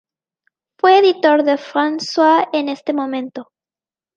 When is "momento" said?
2.91-3.51